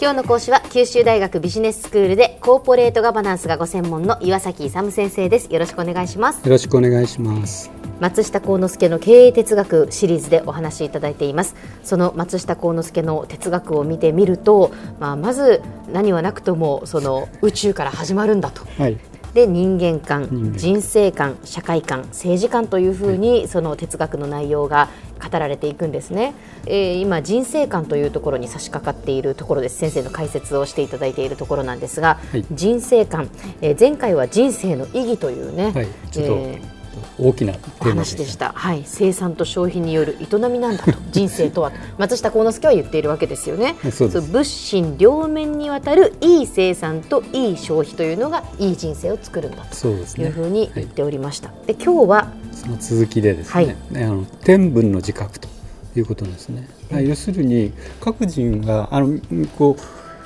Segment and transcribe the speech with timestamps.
[0.00, 5.52] 今日の講師は九州大学ビジネススクールでコーポレートガバナンスがご専門の岩崎勇先生です。
[5.52, 6.44] よろしくお願いします。
[6.44, 7.72] よろしくお願いします。
[7.98, 11.56] 松下幸之助の経営哲学シリーズでお話しいただいています。
[11.82, 14.70] その松下幸之助の哲学を見てみると、
[15.00, 15.62] まあ、まず
[15.92, 18.96] 何はなくともその宇宙から始まるんだと、はい
[19.36, 24.88] で人間観人生観社会観政治観というふうにその哲学の内容が
[25.22, 26.34] 語られていくんですね、
[26.66, 29.76] えー今人生観というところに差し掛かっているところです。
[29.76, 32.44] 先生の解説をしていただいているところなんですが、はい。
[32.50, 33.28] 人生観、
[33.60, 35.88] えー前回は人生の意義というね、はい。
[36.10, 36.75] ちょっとえー
[37.18, 38.52] 大きな話でした。
[38.52, 38.58] た。
[38.58, 40.92] はい、生産と消費による営みなんだと。
[41.12, 41.70] 人生とは。
[41.70, 43.76] と松下幸之助は言っているわけですよね。
[43.80, 44.32] はいそうです。
[44.32, 49.86] 物心両面にわたるいい生産といい消費というのがいい人生を作るんだと。
[49.88, 55.48] いうふうに言っておりました、で今日はその続きでですね,、はいねあの天文の自覚と
[55.96, 59.18] いうことですね、要するに各人があの
[59.58, 59.76] こ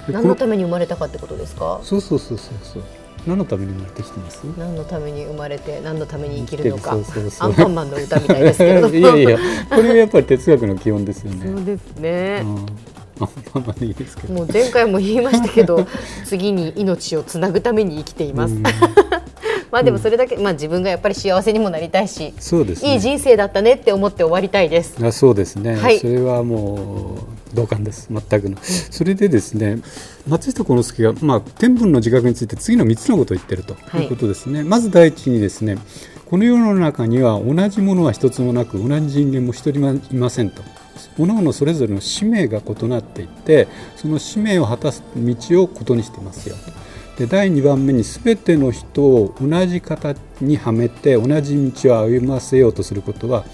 [0.08, 1.80] う何のために生まれたかってことですか？
[1.82, 2.82] そうそうそうそうそう
[3.26, 4.42] 何のために生まれてきてます？
[4.58, 6.92] 何のために生まれて何のために生きるのか。
[6.92, 9.38] アンパンマンの歌みたいですけれど もいやいや。
[9.68, 11.46] これがやっぱり哲学の基本ですよね。
[11.46, 12.56] そうですね、うん。
[12.56, 12.64] あ
[13.20, 14.34] まあまあいいですけど。
[14.34, 15.86] もう前回も言いましたけど
[16.24, 18.62] 次に命をつなぐために生きています、うん
[19.70, 22.94] まあでもそれだけ、まあ自分がやっぱり幸せにもなりたいし、そうですね。
[22.94, 24.96] いい人生だったねって思って終わりたいです。
[25.04, 25.98] あそうですね、はい。
[25.98, 27.16] それはも
[27.52, 28.08] う同感です。
[28.10, 29.78] 全くの、それでですね
[30.26, 34.02] 松下幸之助が、まあ、天文の自覚について次の3つのことを言ってるとはい。
[34.04, 35.78] いうことですね、まず第一にですね
[36.26, 40.62] この世の中には同じものは一つもなく同じ人間も一人もいませんと。
[41.16, 46.56] 各々それぞれの使命が異なっていてその使命を果たす道をことにしていますよ
[47.20, 53.44] で第2番目に全ての人を同じ形にはめて同じ道を歩ませようとすることは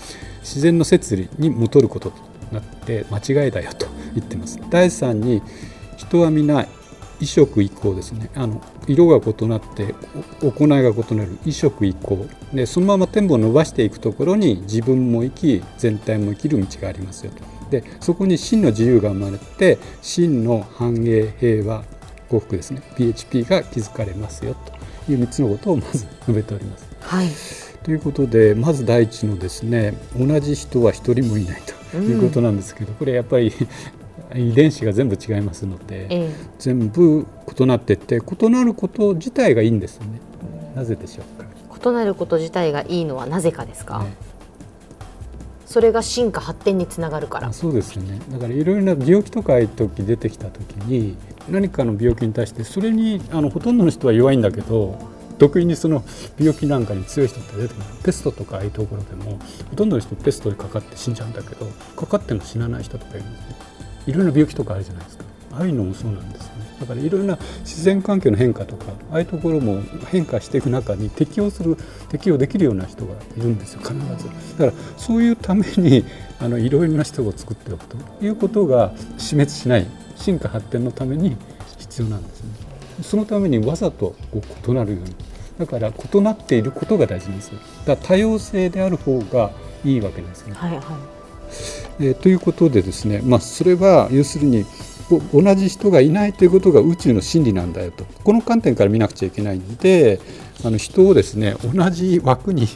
[0.42, 4.60] 自然の摂理に基ることとなって間違いだよと言ってます。
[4.70, 5.42] 第3に
[5.96, 6.68] 人は皆
[7.18, 8.30] 異色異行ですね。
[8.36, 9.96] あの色が異なって
[10.42, 12.28] 行いが異なる異色異行。
[12.54, 17.42] でそのまま天文を伸ばしていくところに自分も生き全体も生きる道がありますよと。
[17.72, 21.82] でそこに真の自由が生まれて真の繁栄平和
[22.28, 24.54] 幸福ですね PHP が築かれますよ
[25.06, 26.86] という3つのことをまず述べております。
[27.00, 27.28] はい。
[27.84, 33.52] ということでまず第一のですね同じ人は一人もいないということなんですけど、これやっぱり
[34.34, 37.24] 遺伝子が全部違いますので、え全部
[37.56, 40.20] 異なっていって異なること自体がいいんですよね。
[40.74, 41.48] なぜでしょうか？
[41.48, 44.00] え異なること自体がいいのはなぜかですか？
[44.00, 44.06] ね
[45.64, 47.52] それが進化発展につながるからあ。
[47.52, 51.16] そうですよねだからいろいろな病気とかああいう時出てきた時に
[51.48, 54.98] 何かの病気に対してそれにあのほとんどの人は弱いんだけど
[55.38, 56.02] 得意にその
[56.38, 59.38] 病気なんかに強い人って出てくるペストとかああいうところでも
[59.70, 63.56] ほとんどの人ペストにかかって死んじゃうんだけどかかっても死なない人とかいるんですね。
[64.06, 65.24] いろいろな病気とかあるじゃないですか。
[65.52, 66.66] ああいうのもそうなんですよね。
[66.80, 71.76] だからいろいろな自然環境の変化とかああいうところも変化していく中に適応する
[72.08, 73.98] 適応できるような人がいるんですよ必ず。
[74.58, 76.04] だからそういうために
[76.38, 79.86] あのいろいろな人を作っておくということが死滅しない
[80.16, 81.36] 進化発展のために
[81.78, 82.50] 必要なんですね。
[83.02, 85.14] そのためにわざとこう異なるように。
[85.58, 87.48] だから異なっていることが大事なんです。
[87.48, 89.52] よだから多様性である方が
[89.84, 90.54] いいわけですね。
[90.54, 90.82] はいはい。
[91.98, 94.66] えーということでですね、まあ、それは要するに
[95.32, 98.04] 同じ人がいないということが宇宙の真理なんだよと。
[98.24, 100.20] この観点から見なくちゃいけないので
[100.64, 102.66] あの人をですね同じ枠に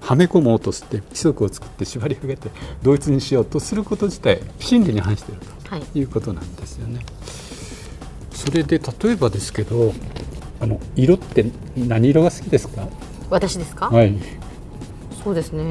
[0.00, 2.50] はめ込もうとして規則を作って縛り上げて
[2.82, 5.57] 同一にしようとすること自体真理に反しているはい。
[5.92, 7.00] ということなんですよね。
[8.32, 9.92] それで例えばですけど
[10.60, 11.44] あの色って
[11.76, 12.88] 何色が好きですか？
[13.30, 13.88] 私ですか？
[13.88, 14.14] はい
[15.24, 15.64] そうですね。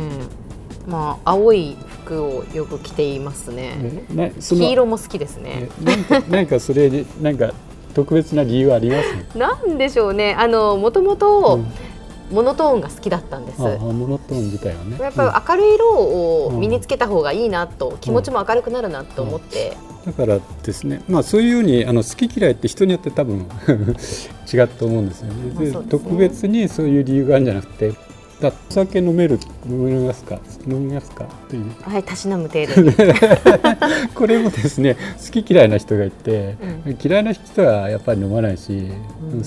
[0.87, 1.75] まあ青い
[2.05, 3.73] 服をよく着ていますね。
[3.79, 5.85] えなその黄色も好きですねえ。
[5.85, 7.53] なんかなんかそれでなんか
[7.93, 9.07] 特別な理由あります？
[9.37, 10.35] なんでしょうね。
[10.37, 11.59] あのもともと
[12.31, 13.61] モノトーンが好きだったんです。
[13.61, 14.97] モノトーン自体はね。
[14.99, 15.89] やっぱり明るい色
[16.47, 23.45] を身につけた方がいいなと、気持ちも明るくなるなと思って、だからですね、まあ、そういうようにあの好き嫌いって人によって多分
[24.51, 25.69] 違うと思うんですよね。
[25.71, 25.77] ね。
[25.89, 27.93] 特別にそういう理由があるんじゃなくて
[28.41, 30.39] だお酒飲める飲めますか？
[30.67, 31.25] 飲みますか？
[31.49, 31.71] という。
[31.81, 32.81] はい、たしなむ程度。
[32.81, 32.93] に。
[34.13, 34.95] これもですね
[35.25, 36.55] 好き嫌いな人がいて、
[36.85, 38.91] う嫌いな人はやっぱり飲まないし、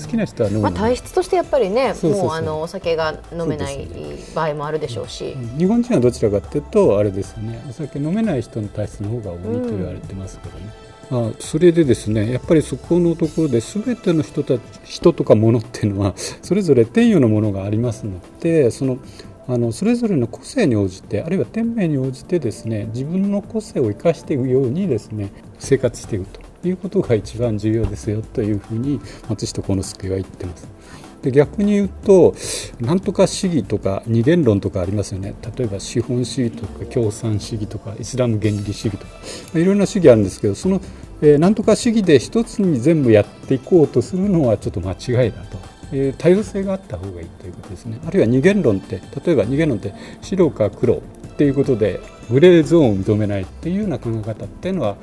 [0.01, 3.87] 好きな人は飲むまあ、の体質としてやっぱりね、もうあのお酒が飲めない
[4.35, 5.37] 場合もあるでしょうし。
[5.57, 7.63] 日本人はどちらかというとあれですよね。
[7.69, 10.65] お酒飲めない人の体質の方が多いと言われてますけどね、
[11.11, 18.97] あそれでですねやっぱりそこのところで全ての人たち人とか物っていうのは それぞれ天与のものがありますのでその
[19.47, 26.25] あのそれぞれの個性に応じてあるいは天命に応じてですね自分の個性を生かしていくようにですね生活していく
[26.61, 30.67] ということが一番重要ですよというふうに松下幸之助は言ってます。
[31.21, 32.33] で逆に言うと
[32.79, 35.35] なんとか主義とか二元論とかありますよね。
[35.55, 39.13] 例えば資本主義とか共産主義とかイスラム原理主義とか、
[39.53, 40.81] まあ、いろんな主義あるんですけどその、
[41.21, 45.59] えー、なんとか主義で一つに全部やっていこうとするのはちょっと間違いだと。
[45.93, 47.99] え、多様性があった方がいいということですね。
[48.05, 50.99] あるいは二元論って例えば二元論って白か黒っ
[51.37, 54.95] ていうことでグレーゾーンを認めないっていうような考え方っていうのは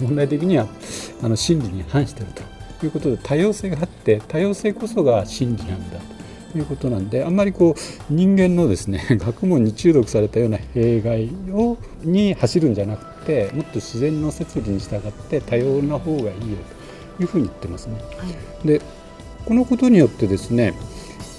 [0.00, 0.66] 問題的には
[1.22, 2.57] あの真理に反してると。
[2.86, 5.98] いうことで多様性があって多様性こそが真理なんだ
[6.52, 16.32] ということなんであんまりこう人間のですね 学問に中毒されたような弊害をに走るんじゃなくてもっと自然の摂理に従って多様な方がいいよ
[17.16, 17.94] というふうに言ってますね。
[18.16, 18.24] は
[18.64, 18.80] い、で
[19.44, 20.74] このことによってですね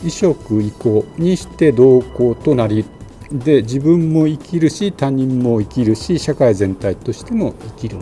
[0.03, 2.85] 異色移行にして同行となり
[3.31, 7.97] で自分も生きるし他人も生きるし社会全体としても生きる、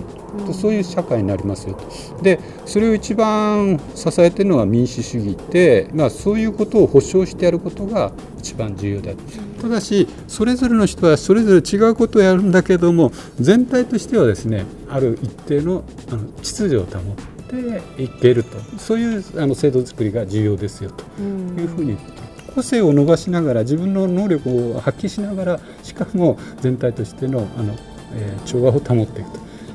[0.45, 2.24] うん、そういう社会になりますよと。
[2.24, 9.19] でそれを一番支えているのは民主主義で、まあ、そういうことを保障してやることが一番重要である。
[9.62, 18.57] ただしそれぞれの人はそれぞれ違うことをやるんだけども全体としてはですねある一定のあの秩序を保っていけると。
[18.77, 21.03] そういうあの制度作りが重要ですよと。
[21.21, 22.26] いうふうに言って
[22.57, 27.75] 個性を伸ばしながら自分の能力を発揮しながらしかも全体としてのあの、
[28.15, 29.30] えー、調和を保っていく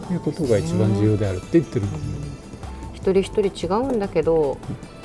[0.09, 2.05] ということが一番重要であるって言ってるんです、
[2.95, 4.59] 一人一人違うんだけど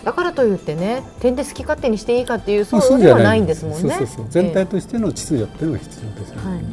[0.04, 3.94] だからといってね点で好き勝手にしていいかっていうそうではないんですもんね。
[3.94, 6.64] そうそう全体としての秩序っていうのが必要ですよね、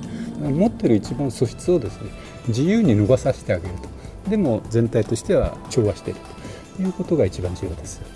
[0.42, 2.10] はい、持ってる一番素質をですね
[2.48, 3.74] 自由に伸ばさせてあげる
[4.24, 4.30] と。
[4.30, 6.20] でも全体としては調和している
[6.78, 8.13] ということが一番重要ですよ。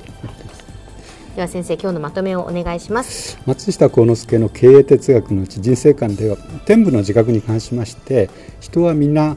[1.38, 3.38] では先生今日のまとめをお願いします。
[3.46, 6.36] 松下幸之助の経営哲学のうち人生観では
[6.66, 8.28] 天部の自覚に関しまして
[8.60, 9.36] 人は皆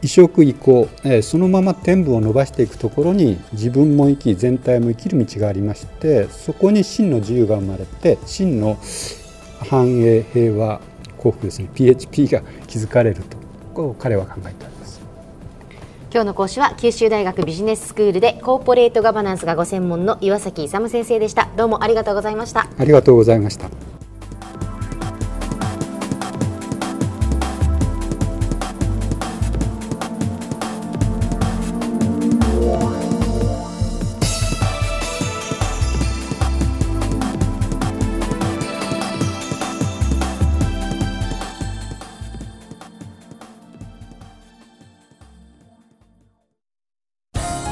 [0.00, 8.78] 移植移行、え、そのまま天部を伸ばしていくところに自分も生き全体も生きる道がありましてそこに真の自由が生まれて真の
[9.68, 10.80] 繁栄平和
[11.18, 13.20] 幸福ですね PHP が築かれる
[13.74, 14.81] と彼は考えております
[16.12, 21.48] 今日の講師は九州大学ビジネススクールでコーポレートガバナンスがご専門の岩崎勇先生でした。
[21.56, 22.68] どうもありがとうございました。
[22.76, 23.70] ありがとうございました。